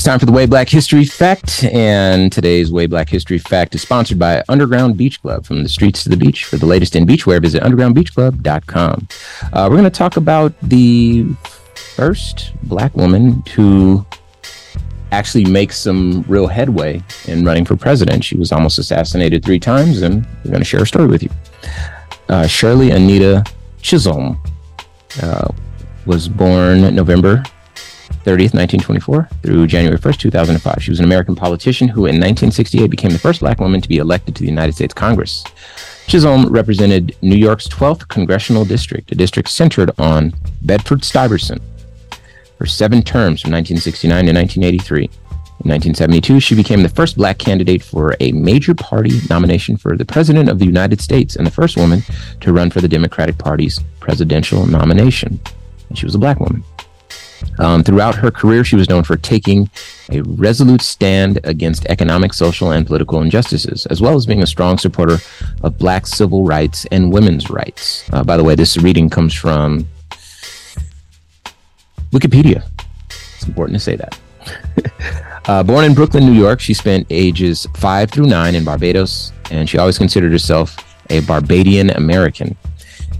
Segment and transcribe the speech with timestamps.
[0.00, 3.82] It's time for the Way Black History Fact, and today's Way Black History Fact is
[3.82, 5.44] sponsored by Underground Beach Club.
[5.44, 6.46] From the streets to the beach.
[6.46, 9.08] For the latest in beachwear, visit undergroundbeachclub.com.
[9.52, 11.26] Uh, we're going to talk about the
[11.74, 14.06] first black woman to
[15.12, 18.24] actually make some real headway in running for president.
[18.24, 21.30] She was almost assassinated three times, and we're going to share a story with you.
[22.30, 23.44] Uh, Shirley Anita
[23.82, 24.40] Chisholm
[25.22, 25.48] uh,
[26.06, 27.44] was born November
[28.24, 30.82] 30th, 1924 through January 1st, 2005.
[30.82, 33.98] She was an American politician who in 1968 became the first black woman to be
[33.98, 35.44] elected to the United States Congress.
[36.06, 41.62] Chisholm represented New York's 12th congressional district, a district centered on Bedford Stuyvesant,
[42.58, 45.04] for seven terms from 1969 to 1983.
[45.62, 50.06] In 1972, she became the first black candidate for a major party nomination for the
[50.06, 52.02] President of the United States and the first woman
[52.40, 55.38] to run for the Democratic Party's presidential nomination.
[55.90, 56.64] And she was a black woman.
[57.58, 59.70] Um, throughout her career, she was known for taking
[60.10, 64.78] a resolute stand against economic, social, and political injustices, as well as being a strong
[64.78, 65.18] supporter
[65.62, 68.08] of black civil rights and women's rights.
[68.12, 69.86] Uh, by the way, this reading comes from
[72.12, 72.64] Wikipedia.
[73.36, 74.18] It's important to say that.
[75.48, 79.68] uh, born in Brooklyn, New York, she spent ages five through nine in Barbados, and
[79.68, 80.76] she always considered herself
[81.10, 82.56] a Barbadian American.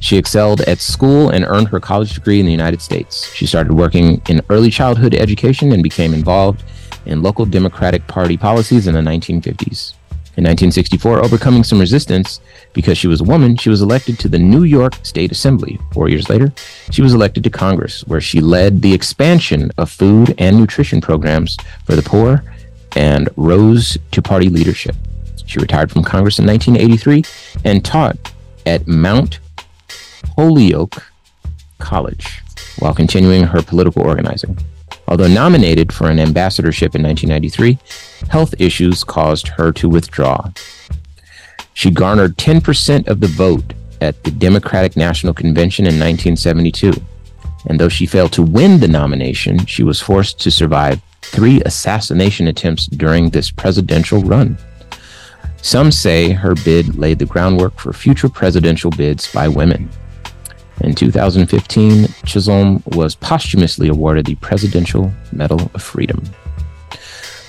[0.01, 3.33] She excelled at school and earned her college degree in the United States.
[3.35, 6.65] She started working in early childhood education and became involved
[7.07, 9.95] in local Democratic Party policies in the 1950s.
[10.37, 12.41] In 1964, overcoming some resistance
[12.73, 15.79] because she was a woman, she was elected to the New York State Assembly.
[15.93, 16.53] Four years later,
[16.91, 21.57] she was elected to Congress, where she led the expansion of food and nutrition programs
[21.85, 22.43] for the poor
[22.97, 24.97] and rose to party leadership.
[25.47, 27.25] She retired from Congress in 1983
[27.65, 28.33] and taught
[28.65, 29.41] at Mount
[30.37, 31.03] Holyoke
[31.79, 32.43] College
[32.79, 34.59] while continuing her political organizing.
[35.09, 37.79] Although nominated for an ambassadorship in 1993,
[38.31, 40.51] health issues caused her to withdraw.
[41.75, 46.93] She garnered 10% of the vote at the Democratic National Convention in 1972.
[47.67, 52.47] And though she failed to win the nomination, she was forced to survive three assassination
[52.47, 54.59] attempts during this presidential run.
[55.63, 59.91] Some say her bid laid the groundwork for future presidential bids by women.
[60.81, 66.23] In 2015, Chisholm was posthumously awarded the Presidential Medal of Freedom.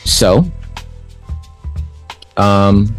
[0.06, 0.46] So,
[2.38, 2.94] um,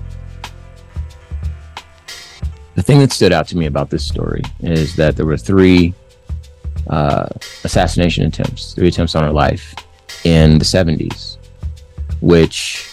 [2.75, 5.95] the thing that stood out to me about this story is that there were three
[6.89, 7.29] uh,
[7.65, 9.75] assassination attempts, three attempts on her life
[10.25, 11.37] in the 70s,
[12.21, 12.89] which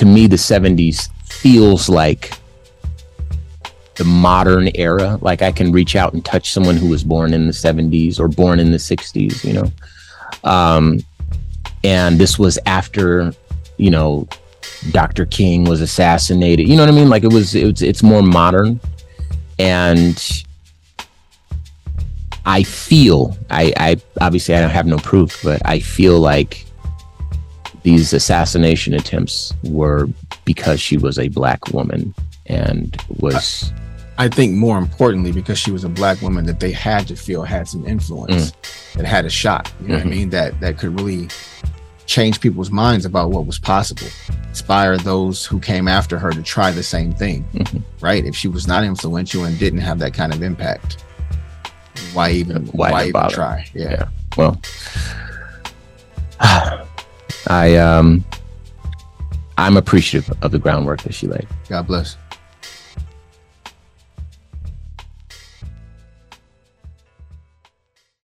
[0.00, 2.32] to me, the 70s feels like
[4.00, 5.18] the modern era.
[5.20, 8.28] Like I can reach out and touch someone who was born in the 70s or
[8.28, 9.70] born in the 60s, you know.
[10.42, 11.00] Um,
[11.84, 13.34] and this was after,
[13.76, 14.26] you know,
[14.90, 15.26] Dr.
[15.26, 16.66] King was assassinated.
[16.66, 17.10] You know what I mean?
[17.10, 18.80] Like it was, it's it's more modern.
[19.58, 20.44] And
[22.46, 26.64] I feel, I, I obviously I don't have no proof, but I feel like
[27.82, 30.08] these assassination attempts were
[30.46, 32.14] because she was a black woman
[32.46, 33.74] and was
[34.20, 37.42] I think more importantly, because she was a black woman that they had to feel
[37.42, 38.92] had some influence, mm.
[38.98, 39.72] that had a shot.
[39.80, 39.94] You know mm-hmm.
[39.94, 40.10] what I mm-hmm.
[40.10, 40.28] mean?
[40.28, 41.28] That that could really
[42.04, 44.08] change people's minds about what was possible,
[44.46, 47.48] inspire those who came after her to try the same thing.
[47.54, 47.78] Mm-hmm.
[48.04, 48.26] Right?
[48.26, 51.02] If she was not influential and didn't have that kind of impact,
[52.12, 53.64] why even why, why even try?
[53.72, 53.90] Yeah.
[53.90, 54.08] yeah.
[54.36, 54.60] Well,
[57.48, 58.22] I um
[59.56, 61.48] I'm appreciative of the groundwork that she laid.
[61.70, 62.18] God bless.